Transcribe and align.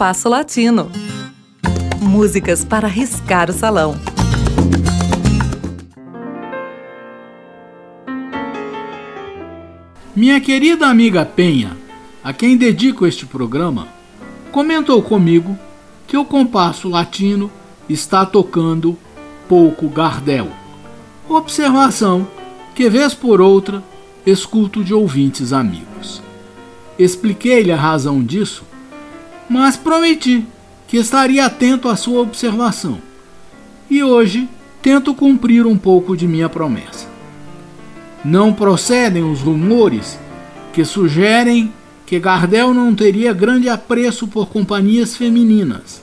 Compasso 0.00 0.30
Latino. 0.30 0.90
Músicas 2.00 2.64
para 2.64 2.88
riscar 2.88 3.50
o 3.50 3.52
salão. 3.52 4.00
Minha 10.16 10.40
querida 10.40 10.86
amiga 10.86 11.26
Penha, 11.26 11.76
a 12.24 12.32
quem 12.32 12.56
dedico 12.56 13.06
este 13.06 13.26
programa, 13.26 13.88
comentou 14.50 15.02
comigo 15.02 15.54
que 16.06 16.16
o 16.16 16.24
compasso 16.24 16.88
latino 16.88 17.50
está 17.86 18.24
tocando 18.24 18.96
pouco 19.46 19.86
Gardel. 19.90 20.48
Observação 21.28 22.26
que, 22.74 22.88
vez 22.88 23.12
por 23.12 23.38
outra, 23.38 23.84
escuto 24.24 24.82
de 24.82 24.94
ouvintes 24.94 25.52
amigos. 25.52 26.22
Expliquei-lhe 26.98 27.70
a 27.70 27.76
razão 27.76 28.24
disso, 28.24 28.64
mas 29.50 29.76
prometi 29.76 30.46
que 30.86 30.96
estaria 30.96 31.44
atento 31.44 31.88
à 31.88 31.96
sua 31.96 32.20
observação. 32.20 32.98
E 33.90 34.00
hoje 34.00 34.48
tento 34.80 35.12
cumprir 35.12 35.66
um 35.66 35.76
pouco 35.76 36.16
de 36.16 36.28
minha 36.28 36.48
promessa. 36.48 37.08
Não 38.24 38.52
procedem 38.52 39.28
os 39.28 39.40
rumores 39.40 40.16
que 40.72 40.84
sugerem 40.84 41.72
que 42.06 42.20
Gardel 42.20 42.72
não 42.72 42.94
teria 42.94 43.32
grande 43.32 43.68
apreço 43.68 44.28
por 44.28 44.46
companhias 44.46 45.16
femininas, 45.16 46.00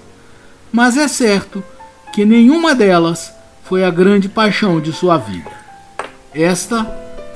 mas 0.70 0.98
é 0.98 1.08
certo 1.08 1.64
que 2.14 2.26
nenhuma 2.26 2.76
delas 2.76 3.32
foi 3.64 3.86
a 3.86 3.90
grande 3.90 4.28
paixão 4.28 4.82
de 4.82 4.92
sua 4.92 5.18
vida. 5.18 5.52
Esta 6.34 6.86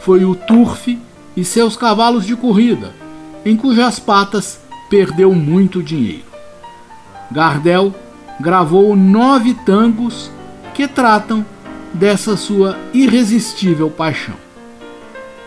foi 0.01 0.25
o 0.25 0.35
turf 0.35 0.99
e 1.37 1.45
seus 1.45 1.77
cavalos 1.77 2.25
de 2.25 2.35
corrida, 2.35 2.93
em 3.45 3.55
cujas 3.55 3.97
patas 3.97 4.60
perdeu 4.91 5.33
muito 5.33 5.81
dinheiro. 5.81 6.25
Gardel 7.31 7.95
gravou 8.41 8.93
nove 8.93 9.53
tangos 9.65 10.29
que 10.73 10.85
tratam 10.85 11.45
dessa 11.93 12.35
sua 12.35 12.77
irresistível 12.93 13.89
paixão. 13.89 14.35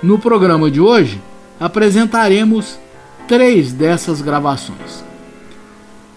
No 0.03 0.19
programa 0.19 0.71
de 0.71 0.81
hoje, 0.81 1.21
apresentaremos 1.61 2.79
três 3.29 3.71
dessas 3.71 4.23
gravações. 4.23 5.05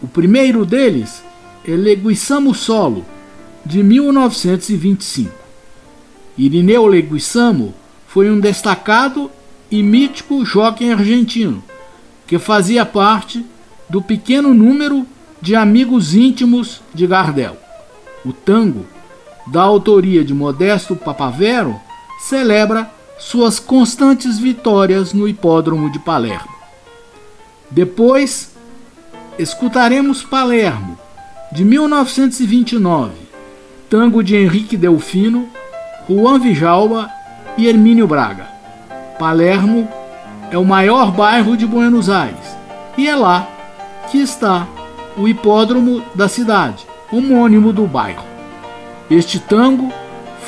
O 0.02 0.08
primeiro 0.08 0.66
deles 0.66 1.22
é 1.68 1.72
Leguizamo 1.72 2.56
Solo, 2.56 3.06
de 3.66 3.84
1925. 3.84 5.34
Irineu 6.38 6.88
Leguizamo 6.88 7.74
foi 8.08 8.32
um 8.32 8.40
destacado 8.40 9.30
e 9.70 9.84
mítico 9.84 10.46
jockey 10.46 10.90
argentino, 10.94 11.62
que 12.28 12.38
fazia 12.38 12.86
parte 12.86 13.44
do 13.90 14.02
pequeno 14.02 14.54
número 14.54 15.08
de 15.42 15.56
amigos 15.56 16.14
íntimos 16.14 16.82
de 16.94 17.08
Gardel. 17.08 17.58
O 18.26 18.34
tango, 18.34 18.86
da 19.48 19.62
autoria 19.62 20.24
de 20.26 20.34
Modesto 20.34 20.96
Papavero, 20.96 21.80
celebra 22.20 22.92
suas 23.18 23.60
constantes 23.60 24.38
vitórias 24.38 25.14
no 25.14 25.28
hipódromo 25.28 25.90
de 25.90 26.00
Palermo. 26.00 26.54
Depois, 27.72 28.52
escutaremos 29.40 30.24
Palermo, 30.24 30.98
de 31.52 31.64
1929, 31.64 33.14
tango 33.90 34.22
de 34.22 34.36
Henrique 34.36 34.76
Delfino, 34.76 35.48
Juan 36.08 36.40
Vijalba 36.40 37.10
e 37.58 37.68
Hermínio 37.68 38.08
Braga. 38.08 38.48
Palermo 39.18 39.88
é 40.52 40.58
o 40.58 40.66
maior 40.66 41.12
bairro 41.12 41.58
de 41.58 41.66
Buenos 41.66 42.10
Aires 42.10 42.56
e 42.98 43.08
é 43.08 43.16
lá 43.16 43.48
que 44.10 44.18
está 44.18 44.68
o 45.18 45.28
hipódromo 45.28 46.02
da 46.16 46.28
cidade, 46.28 46.86
homônimo 47.12 47.74
do 47.74 47.86
bairro. 47.86 48.24
Este 49.10 49.40
tango 49.40 49.92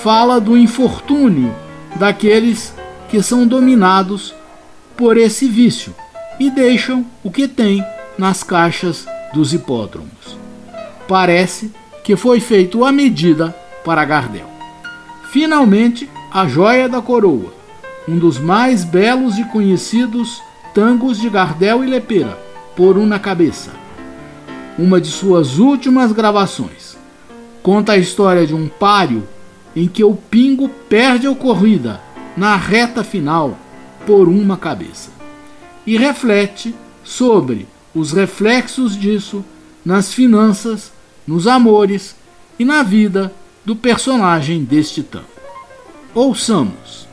fala 0.01 0.39
do 0.39 0.57
infortúnio 0.57 1.53
daqueles 1.95 2.73
que 3.09 3.21
são 3.21 3.47
dominados 3.47 4.33
por 4.95 5.17
esse 5.17 5.47
vício 5.47 5.93
e 6.39 6.49
deixam 6.49 7.05
o 7.23 7.31
que 7.31 7.47
tem 7.47 7.83
nas 8.17 8.43
caixas 8.43 9.05
dos 9.33 9.53
hipódromos. 9.53 10.37
Parece 11.07 11.71
que 12.03 12.15
foi 12.15 12.39
feito 12.39 12.85
à 12.85 12.91
medida 12.91 13.55
para 13.83 14.05
Gardel. 14.05 14.47
Finalmente, 15.31 16.09
a 16.31 16.47
joia 16.47 16.87
da 16.87 17.01
coroa, 17.01 17.53
um 18.09 18.17
dos 18.17 18.39
mais 18.39 18.83
belos 18.83 19.37
e 19.37 19.43
conhecidos 19.43 20.41
tangos 20.73 21.19
de 21.19 21.29
Gardel 21.29 21.83
e 21.83 21.87
Lepera, 21.87 22.39
por 22.75 22.97
uma 22.97 23.19
cabeça. 23.19 23.71
Uma 24.79 24.99
de 24.99 25.09
suas 25.09 25.59
últimas 25.59 26.11
gravações. 26.11 26.97
Conta 27.61 27.91
a 27.91 27.97
história 27.97 28.47
de 28.47 28.55
um 28.55 28.67
páreo 28.67 29.27
em 29.75 29.87
que 29.87 30.03
o 30.03 30.15
Pingo 30.15 30.69
perde 30.89 31.27
a 31.27 31.35
corrida 31.35 32.01
na 32.35 32.55
reta 32.55 33.03
final 33.03 33.55
por 34.07 34.27
uma 34.27 34.57
cabeça. 34.57 35.11
E 35.85 35.95
reflete 35.95 36.73
sobre 37.03 37.67
os 37.93 38.11
reflexos 38.11 38.97
disso 38.97 39.45
nas 39.85 40.11
finanças, 40.11 40.91
nos 41.27 41.45
amores 41.45 42.15
e 42.57 42.65
na 42.65 42.81
vida 42.81 43.31
do 43.63 43.75
personagem 43.75 44.63
deste 44.63 45.03
tango. 45.03 45.25
Ouçamos. 46.15 47.07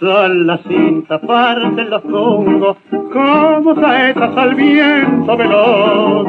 Alzan 0.00 0.46
la 0.46 0.56
cinta, 0.58 1.20
parten 1.20 1.90
los 1.90 2.02
tungos, 2.04 2.76
como 3.12 3.74
saetas 3.74 4.34
al 4.34 4.54
viento 4.54 5.36
veloz. 5.36 6.26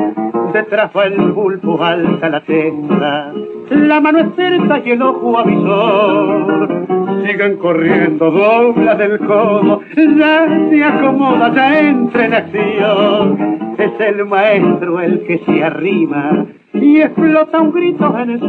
Detrás 0.52 0.92
va 0.96 1.06
el 1.06 1.32
bulbo, 1.32 1.82
alta 1.82 2.30
la 2.30 2.42
testa, 2.42 3.32
la 3.70 4.02
mano 4.02 4.20
es 4.20 4.86
y 4.86 4.92
el 4.92 5.02
ojo 5.02 5.38
avisor. 5.38 6.86
Siguen 7.26 7.58
corriendo, 7.58 8.30
dobla 8.30 8.96
del 8.96 9.20
codo, 9.20 9.80
ya 9.96 10.48
se 10.70 10.84
acomoda, 10.84 11.53
ya 11.53 11.80
entra 11.80 12.26
en 12.26 12.34
acción. 12.34 13.76
Es 13.78 13.92
el 14.00 14.26
maestro 14.26 15.00
el 15.00 15.24
que 15.24 15.40
se 15.46 15.64
arrima 15.64 16.46
y 16.74 17.00
explota 17.00 17.62
un 17.62 17.72
grito 17.72 18.18
en 18.18 18.32
el 18.32 18.40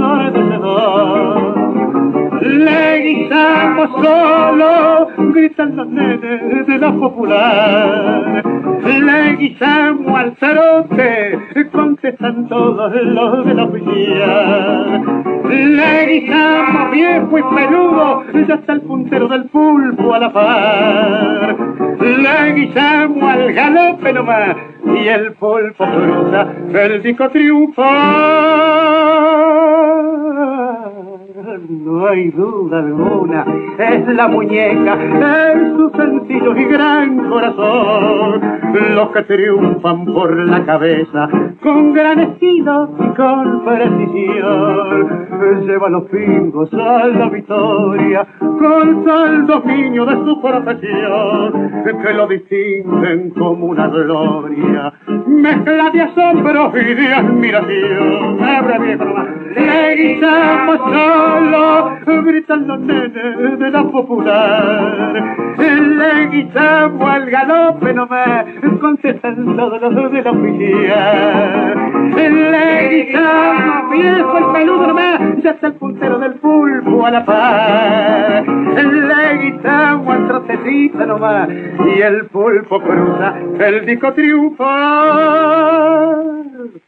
Le 2.43 3.03
guisamos 3.03 3.89
solo, 4.03 5.07
gritan 5.33 5.77
los 5.77 5.87
nenes 5.87 6.67
de 6.67 6.79
la 6.79 6.93
popular. 6.93 8.43
Le 8.85 9.37
guisamos 9.37 10.19
al 10.19 10.37
cerote, 10.41 11.39
contestan 11.71 12.49
todos 12.49 12.93
los 12.95 13.47
de 13.47 13.55
la 13.55 13.63
oficina. 13.63 15.03
Le 15.45 16.07
guisamos 16.07 16.91
viejo 16.91 17.39
y 17.39 17.43
peludo, 17.55 18.25
ya 18.49 18.55
está 18.55 18.73
el 18.73 18.81
puntero 18.81 19.29
del 19.29 19.45
pulpo 19.45 20.13
a 20.13 20.19
la 20.19 20.33
par. 20.33 21.57
Le 22.01 22.55
guisamos 22.55 23.23
al 23.23 23.53
galope 23.53 24.13
nomás, 24.13 24.57
y 24.85 25.07
el 25.07 25.33
pulpo 25.35 25.85
cruza 25.85 26.49
el 26.75 27.03
disco 27.05 27.29
triunfal 27.31 28.73
no 31.73 32.07
hay 32.07 32.31
duda 32.31 32.79
alguna, 32.79 33.47
es 33.79 34.07
la 34.09 34.29
muñeca, 34.29 34.97
es 35.53 35.73
su 35.77 35.91
sencillo 35.91 36.57
y 36.57 36.65
gran 36.65 37.29
corazón, 37.29 38.41
los 38.95 39.09
que 39.11 39.23
triunfan 39.23 40.05
por 40.05 40.37
la 40.49 40.65
cabeza, 40.65 41.29
con 41.63 41.93
gran 41.93 42.21
estilo 42.21 42.91
y 42.99 43.09
con 43.15 43.65
precisión, 43.65 45.27
lleva 45.67 45.89
los 45.89 46.05
pingos 46.05 46.73
a 46.75 47.07
la 47.07 47.29
victoria, 47.29 48.27
con 48.39 49.05
tal 49.05 49.47
dominio 49.47 50.05
de 50.05 50.15
su 50.25 50.41
profesión, 50.41 51.73
que 51.85 52.13
lo 52.13 52.27
distinguen 52.27 53.31
como 53.31 53.67
una 53.67 53.89
gloria, 53.89 54.93
mezcla 55.27 55.91
de 55.91 56.01
asombro 56.03 56.73
y 56.75 56.95
de 56.95 57.15
admiración, 57.15 58.39
le 59.57 59.95
guisamos 59.97 60.79
solo, 60.79 61.97
gritan 62.25 62.67
los 62.67 62.81
nenes 62.81 63.59
de 63.59 63.71
la 63.71 63.83
popular. 63.85 65.37
Le 65.59 66.27
guisamos 66.29 67.09
al 67.09 67.31
galope 67.31 67.93
nomás, 67.93 68.47
contestan 68.81 69.57
todos 69.57 69.81
los 69.81 70.13
de 70.13 70.23
la 70.23 70.31
oficial. 70.31 71.93
Le 72.17 72.89
guisamos 72.89 73.91
viejo 73.91 74.39
el 74.39 74.45
peludo 74.53 74.87
nomás, 74.87 75.21
ya 75.43 75.51
está 75.51 75.67
el 75.69 75.75
puntero 75.75 76.19
del 76.19 76.35
pulpo 76.35 77.07
a 77.07 77.11
la 77.11 77.25
par. 77.25 78.45
Le 78.47 79.39
guisamos 79.43 80.15
al 80.15 80.29
trocecito 80.29 81.07
nomás, 81.07 81.49
y 81.49 82.01
el 82.01 82.27
pulpo 82.27 82.81
cruza 82.81 83.35
el 83.61 83.87
disco 83.87 84.13
triunfal. 84.13 84.73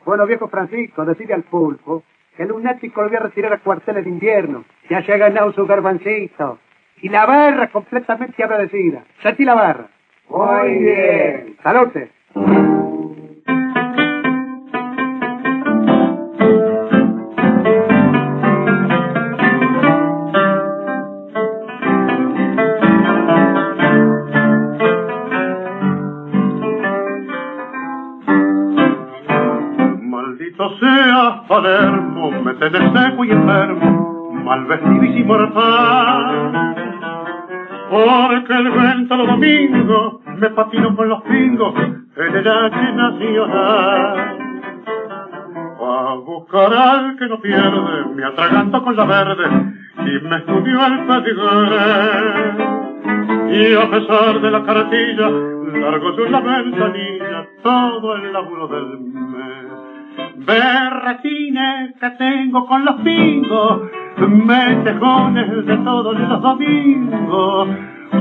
Bueno, 0.04 0.26
viejo 0.26 0.48
Francisco, 0.48 1.04
decide 1.04 1.34
al 1.34 1.42
pulpo 1.42 2.02
que 2.36 2.42
el 2.42 2.48
lunático 2.48 3.02
lo 3.02 3.08
voy 3.08 3.16
a 3.16 3.20
retirar 3.20 3.52
a 3.52 3.58
cuarteles 3.58 4.04
de 4.04 4.10
invierno. 4.10 4.64
Ya 4.90 5.02
se 5.02 5.12
ha 5.12 5.16
ganado 5.16 5.52
su 5.52 5.66
garbancito. 5.66 6.58
Y 7.02 7.08
la 7.08 7.26
barra 7.26 7.68
completamente 7.70 8.42
agradecida. 8.42 9.04
Sentí 9.22 9.44
la 9.44 9.54
barra. 9.54 9.88
Muy 10.28 10.78
bien. 10.78 11.56
Salute. 11.62 12.10
Maldito 30.00 30.78
sea 30.78 31.42
Palermo, 31.48 32.03
me 32.30 32.54
tenés 32.54 32.92
seco 32.92 33.24
y 33.24 33.30
enfermo, 33.30 34.32
mal 34.44 34.64
vestidísimo 34.66 35.34
mortal. 35.34 36.74
Porque 37.90 38.54
el 38.54 38.70
vento 38.70 39.16
los 39.16 39.26
domingos 39.26 40.20
me 40.38 40.50
patino 40.50 40.96
con 40.96 41.08
los 41.08 41.22
pingos 41.22 41.74
en 42.16 42.36
el 42.36 42.48
H 42.48 42.92
nacional. 42.92 44.38
A 45.80 46.14
buscar 46.24 46.72
al 46.72 47.16
que 47.16 47.26
no 47.26 47.40
pierde, 47.40 48.06
me 48.14 48.24
atraganto 48.24 48.82
con 48.82 48.96
la 48.96 49.04
verde 49.04 49.44
y 49.98 50.20
me 50.26 50.36
estudió 50.38 50.86
el 50.86 51.06
pedigre. 51.06 52.74
Y 53.50 53.74
a 53.74 53.90
pesar 53.90 54.40
de 54.40 54.50
la 54.50 54.62
cartilla, 54.64 55.28
largo 55.28 56.16
yo 56.16 56.24
la 56.26 56.40
ventanilla, 56.40 57.46
todo 57.62 58.16
el 58.16 58.32
laburo 58.32 58.68
del. 58.68 59.23
Berretines 60.36 61.94
que 62.00 62.10
tengo 62.10 62.66
con 62.66 62.84
los 62.84 62.96
pingos, 63.00 63.82
metejones 64.18 65.66
de 65.66 65.76
todos 65.78 66.18
los 66.18 66.42
domingos. 66.42 67.68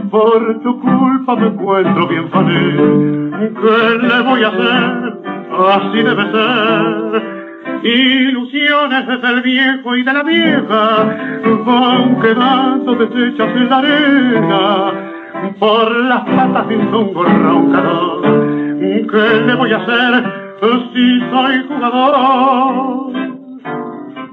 Por 0.09 0.61
tu 0.61 0.79
culpa 0.79 1.35
me 1.35 1.47
encuentro 1.47 2.07
bien 2.07 2.29
fané. 2.29 2.75
¿Qué 3.49 4.07
le 4.07 4.21
voy 4.21 4.43
a 4.43 4.47
hacer? 4.47 5.13
Así 5.75 5.97
debe 5.97 6.31
ser. 6.31 7.43
Ilusiones 7.83 9.07
desde 9.07 9.27
el 9.27 9.41
viejo 9.41 9.95
y 9.95 10.03
de 10.03 10.13
la 10.13 10.23
vieja 10.23 11.05
van 11.65 12.21
quedando 12.21 12.95
deshechas 12.95 13.55
en 13.55 13.69
la 13.69 13.77
arena 13.77 14.91
por 15.59 15.95
las 16.05 16.21
patas 16.21 16.67
de 16.69 16.77
un 16.77 17.13
roncador. 17.13 18.21
¿Qué 18.79 19.43
le 19.45 19.55
voy 19.55 19.73
a 19.73 19.77
hacer 19.77 20.42
si 20.63 21.19
soy 21.29 21.67
jugador? 21.67 23.13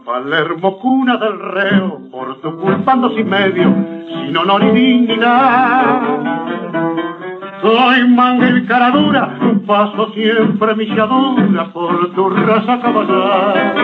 Palermo 0.04 0.78
cuna 0.78 1.16
del 1.16 1.38
reo, 1.38 1.98
por 2.10 2.40
tu 2.40 2.56
culpa 2.56 2.92
ando 2.92 3.10
sin 3.16 3.28
medio, 3.28 3.74
sin 4.06 4.36
honor 4.36 4.62
y 4.64 4.70
dignidad. 4.70 6.02
Soy 7.62 8.08
manga 8.08 8.48
y 8.48 8.64
cara 8.64 8.90
dura, 8.90 9.38
paso 9.66 10.12
siempre 10.12 10.74
milladura 10.74 11.72
por 11.72 12.12
tu 12.14 12.30
raza 12.30 12.80
caballar. 12.80 13.74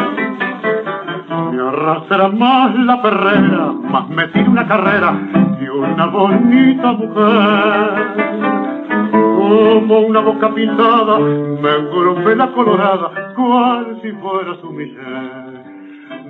Me 1.53 1.63
arrastra 1.69 2.29
más 2.29 2.75
la 2.77 3.03
perrera, 3.03 3.73
más 3.91 4.09
me 4.09 4.29
tira 4.29 4.51
una 4.51 4.67
carrera 4.67 5.13
de 5.61 5.71
una 5.71 6.07
bonita 6.07 6.93
mujer. 6.93 8.46
Como 9.49 10.01
una 10.01 10.21
boca 10.21 10.53
pintada, 10.55 11.19
me 11.19 12.35
la 12.35 12.53
colorada, 12.53 13.33
cual 13.37 13.99
si 14.03 14.11
fuera 14.13 14.55
su 14.61 14.73
mujer 14.73 15.67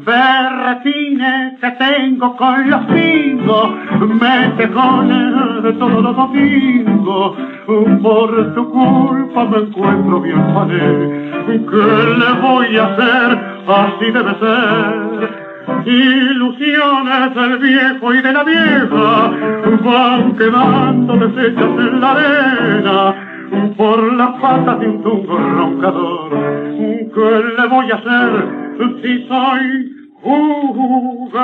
berretines 0.06 1.58
que 1.60 1.70
tengo 1.72 2.36
con 2.36 2.70
los 2.70 2.84
pingos, 2.84 3.70
metejones 4.20 5.62
de 5.64 5.72
todos 5.72 6.02
los 6.02 6.16
domingos, 6.16 7.36
por 8.02 8.54
tu 8.54 8.70
culpa 8.70 9.44
me 9.46 9.58
encuentro 9.58 10.20
bien 10.20 10.54
pané. 10.54 11.26
¿Qué 11.46 12.14
le 12.20 12.40
voy 12.40 12.76
a 12.76 12.84
hacer? 12.86 13.38
Así 13.66 14.10
debe 14.12 14.34
ser. 14.38 15.45
Ilusiones 15.84 17.34
del 17.34 17.58
viejo 17.58 18.14
y 18.14 18.22
de 18.22 18.32
la 18.32 18.44
vieja 18.44 19.30
van 19.84 20.36
quedando 20.36 21.16
deshechas 21.16 21.64
en 21.64 22.00
la 22.00 22.12
arena 22.12 23.14
por 23.76 24.12
las 24.14 24.40
patas 24.40 24.80
de 24.80 24.88
un 24.88 25.02
tungo 25.02 25.36
roncador. 25.36 26.30
¿Qué 27.14 27.42
le 27.58 27.66
voy 27.68 27.90
a 27.90 27.94
hacer 27.96 28.30
si 29.02 29.26
soy 29.26 29.92
jugador? 30.22 31.36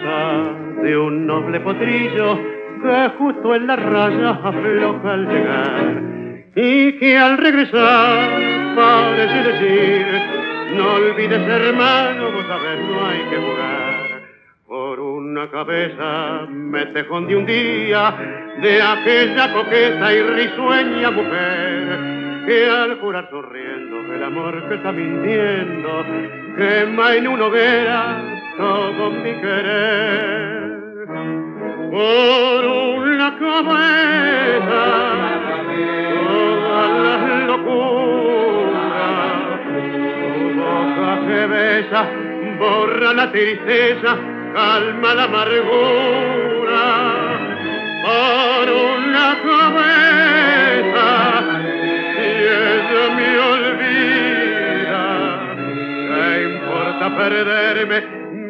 De 0.00 0.96
un 0.96 1.26
noble 1.26 1.60
potrillo 1.60 2.38
que 2.82 3.10
justo 3.18 3.54
en 3.54 3.66
la 3.66 3.76
raya 3.76 4.30
afloja 4.42 5.12
al 5.12 5.28
llegar 5.28 6.02
y 6.54 6.92
que 6.98 7.18
al 7.18 7.36
regresar 7.36 8.74
parece 8.74 9.42
decir 9.52 10.06
no 10.76 10.94
olvides 10.94 11.46
hermano, 11.46 12.30
vos 12.32 12.46
sabés 12.46 12.80
no 12.80 13.06
hay 13.06 13.18
que 13.28 13.36
jugar. 13.36 14.22
Por 14.66 15.00
una 15.00 15.50
cabeza 15.50 16.46
me 16.48 16.86
tejón 16.86 17.26
de 17.26 17.36
un 17.36 17.44
día 17.44 18.14
de 18.62 18.82
aquella 18.82 19.52
coqueta 19.52 20.14
y 20.14 20.22
risueña 20.22 21.10
mujer 21.10 22.46
que 22.46 22.66
al 22.66 22.98
jurar 22.98 23.28
sonriendo 23.30 24.14
el 24.14 24.22
amor 24.24 24.68
que 24.68 24.74
está 24.74 24.90
mintiendo 24.90 26.04
quema 26.56 27.14
en 27.14 27.28
una 27.28 27.46
hoguera 27.46 28.31
todo 28.62 29.10
mi 29.10 29.32
querer. 29.40 30.70
Por 31.90 32.60
una 32.64 33.28
cabeza 33.44 34.84
todas 36.14 36.90
las 37.04 37.22
locuras 37.48 38.92
tu 39.66 40.44
boca 40.60 41.10
que 41.26 41.40
besa 41.54 42.02
borra 42.60 43.10
la 43.14 43.32
tristeza 43.32 44.10
calma 44.54 45.10
la 45.14 45.24
amargura. 45.24 46.84
Por 48.06 48.66
una 48.90 49.28
cabeza 49.48 51.08
y 52.16 52.30
ella 52.68 53.04
me 53.16 53.30
olvida 53.52 55.04
¿qué 56.10 56.26
importa 56.54 57.04
perderme 57.16 58.21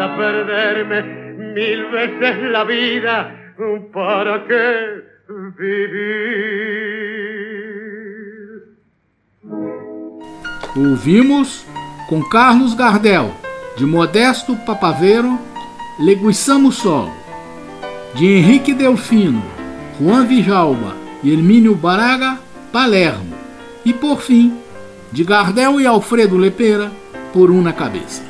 ¿Qué 0.00 0.06
importa 0.06 0.16
perderme 0.16 1.02
mil 1.52 1.90
veces 1.90 2.50
la 2.50 2.64
vida? 2.64 3.36
¿para 3.92 4.46
qué 4.46 5.02
vivir? 5.58 5.90
Ouvimos 10.74 11.66
com 12.08 12.22
Carlos 12.22 12.74
Gardel, 12.74 13.30
de 13.76 13.84
Modesto 13.84 14.56
Papaveiro, 14.64 15.38
Leguiçamo 15.98 16.72
Solo, 16.72 17.12
de 18.14 18.38
Henrique 18.38 18.72
Delfino, 18.72 19.42
Juan 19.98 20.24
Vijalba 20.26 20.94
e 21.22 21.30
Hermínio 21.30 21.74
Baraga, 21.74 22.38
Palermo, 22.72 23.34
e 23.84 23.92
por 23.92 24.22
fim, 24.22 24.56
de 25.12 25.24
Gardel 25.24 25.78
e 25.78 25.86
Alfredo 25.86 26.38
Lepera, 26.38 26.90
por 27.34 27.50
um 27.50 27.60
na 27.60 27.74
cabeça. 27.74 28.29